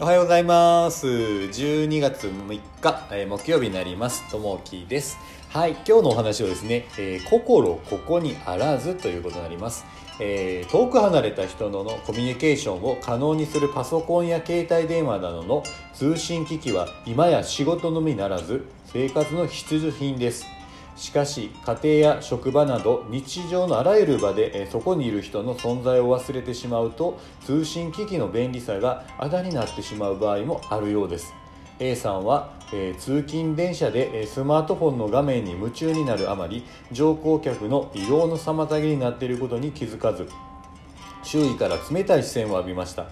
[0.00, 1.06] おはようございます。
[1.06, 4.28] 12月6日、えー木曜日になります。
[4.28, 5.16] ともきです。
[5.50, 9.86] はい今日のお話はですね、えー心ここにあらずということになります、
[10.18, 15.62] えー遠く離れた人とのコミュニケーションを可能にするパソコンや携帯電話などの
[15.92, 20.44] 通信機器は今や仕事のみならず生活の必需品です。
[20.96, 31.34] しかし家庭や職場など日常のあらゆる場でそこにいる人の存在を忘れてしまうと通信機器の便利さがあだになってしまう場合もあるようです。
[31.80, 40.28] A さんは、えー通勤電車でえスマートフォンの画面に夢中になるあまり乗降客の移動の妨げになっていることに気づかず
[41.24, 43.06] 周囲から冷たい視線を浴びました。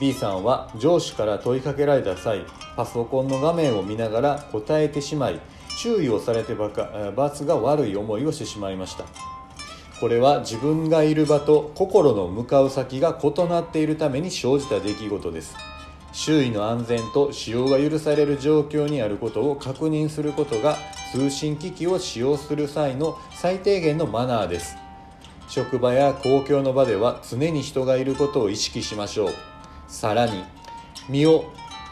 [0.00, 2.44] B さんは上司から問いかけられた際
[2.74, 5.40] パソコンの画面を見ながら答えてしまい
[5.78, 9.04] 注意をされてばか罰が悪い思いをしてしまいました。
[10.00, 15.56] これは自分がいる場と心の向かう先が異なっているために生じた出来事です。
[16.12, 20.76] 周囲の安全と使用が許される状況にあることを確認することが
[21.12, 24.76] 通信機器を使用する際の最低限のマナーです。
[25.48, 29.30] 職場や公共の場では常に人がいることを意識しましょう。
[29.88, 30.44] さらに
[31.08, 31.44] 身を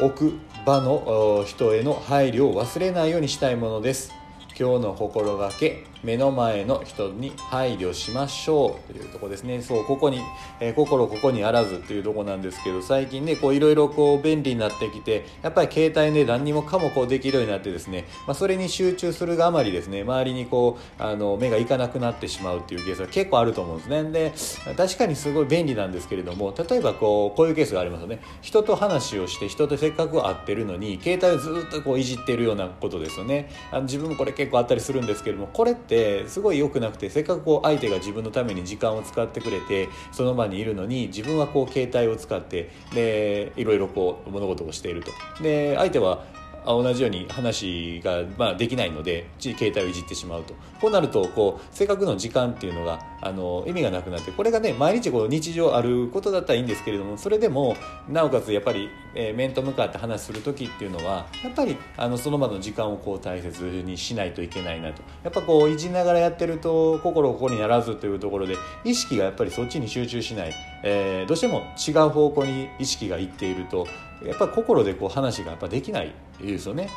[0.00, 4.19] 置く場の人への配慮を忘れないようにしたいものです。
[4.60, 8.92] 今日の心がけ目の前の人に配慮しましょう。
[8.92, 9.62] というとこですね。
[9.62, 10.20] そうここに、
[10.60, 24.10] えー心ここにあらずっていうとこなんですけど最近ねこういろいろこう便利になってきてやっぱり携帯で何にもかもこうできるようになってですね、まあ、それに集中するがあまりですね周りにこうあの目がいかなくなってしまうっていうケースが結構あると思うんですね。
[24.10, 24.32] で
[24.76, 28.20] 確かにすごい便利なんですけれども例えばこうこういうケースがありますよね。
[28.42, 33.50] 人と話をして人とせっかく会ってるのに携帯をずっとこういじってるようなことですよね。
[33.70, 45.10] あの自分もこれ結構あったりするんですけどもこれってすごい良くなくてせっかくこう相手が自分のために時間を使ってくれてその場にいるのに自分はこう携帯を使ってでいろいろこう物事をしていると。
[45.42, 46.24] で相手は
[46.66, 50.54] 同じように話が、まあ、できないので携帯をいじってしまうと。
[50.80, 57.76] こうなるとこうせっかくの時間っていうのがあの意味がなくなってこれがね毎日こう日常あることだったらいいんですけれどもそれでも
[58.08, 65.02] なおかつやっぱり、えー面と向かって話する時っていうのはやっぱりあのその場の時間をこう大切にしないといけないなと。
[65.22, 73.86] やっぱこういじながらやってると心ここにならずというところで意識がやっぱりそっちに集中しない、えーどうしても違う方向に意識がいっていると
[74.24, 76.12] やっぱり心でこう話がやっぱできない。
[76.46, 76.90] ですよね。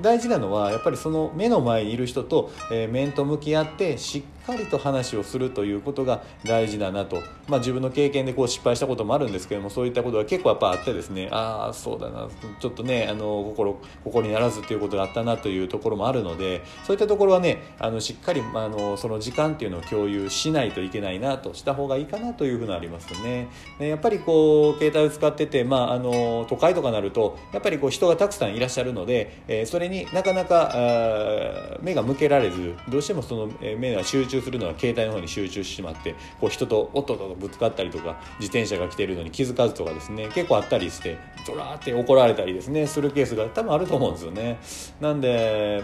[0.00, 2.50] 大事なのはやっぱりその目の前にいる人と、
[2.90, 23.48] 面と向き合ってしっかりと話をするということが大事だなと、まあ、自分の経験でこう失敗したこともあるんですけどもそういったことが結構やっぱあってですねああそうだなちょっとねあの心ここにならずっていうことがあったなというところもあるのでそういったところはねあのしっかり、まあ、のその時間っていうのを共有しないといけないなとした方がいいかなというふうのありますよね。
[23.78, 44.58] でやっぱりこう携帯を使ってて、まあ、あの都会とかなるとやっぱりこう人がたくさんいらっしゃるので、えーそれになかなかあ目が向けられずどうしてもそのえ目が集中するのは携帯の方に集中してしまってこう人とおっとっとぶつかったりとか自転車が来てるのに気づかずとかですね結構あったりしてドラーって怒られたりですねするケースが多分あると思うんですよね。
[45.00, 45.82] なんで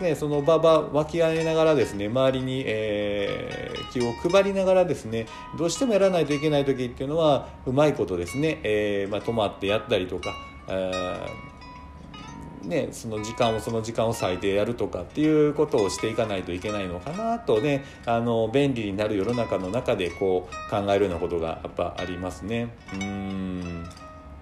[0.00, 5.26] ね、その場場分き合いながらですね周りに、えー気を配りながらですね
[5.56, 10.34] どうしてもやらないといけない時っていうのはうまいことですね、えーまあ、止まってやったりとか、
[10.68, 11.53] えー
[12.64, 22.68] ね、その時間をその時間を割いてやるとかっていうことをしていかないといけないのかなとねあの便利になる世の中の中でこう考えるようなことがやっぱありますね。
[22.94, 23.88] うん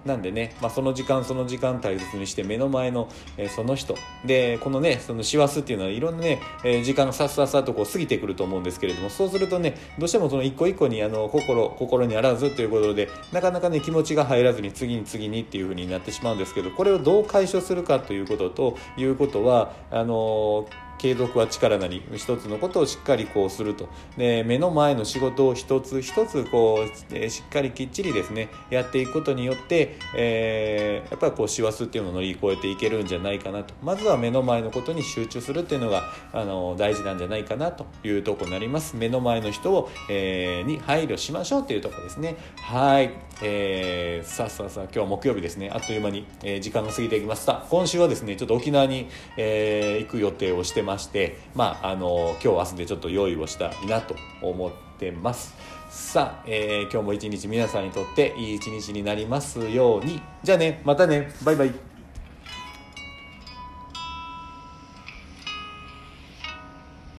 [0.05, 3.95] なんでね、まあ、その時間その時間大切にして目の前の、えーその人。
[4.25, 23.89] でこのねその師走っていうのはいろんなね、えー時間がさっさっさとこう過ぎてくると思うんですけれどもそうするとねどうしてもその一個一個にあの心心にあらずということでなかなかね気持ちが入らずに次に次にっていう風になってしまうんですけどこれをどう解消するかということということはあのー継続は力なり一つのことをしっかりこうすると。
[24.17, 33.73] で目の前の仕事を一つ一つこう、えしっかりきっちりですねやっていくことによって、えーやっぱりこう師走っていうのを乗り越えていけるんじゃないかなと。
[33.83, 38.95] まずは目の前のことに集中するっていうのがあの大事なんじゃないかなというとこになります。
[38.95, 42.37] 目の前の人を、えーに配慮しましょうっていうとこですね。
[42.57, 45.69] はい、えーさあさあさあ今日は木曜日ですね。
[45.73, 47.65] あっという間に、え時間が過ぎていきました。
[47.69, 49.07] 今週はですねちょっと沖縄に、
[49.37, 55.55] え行く予定をしてしてましてまああの今日明日でちょっと用意をしたいなと思ってます。
[55.89, 60.21] さあ、えー今日も一日皆さんにとっていい一日になりますように。
[60.43, 61.31] じゃあねまたね。
[61.43, 61.92] バイバイ。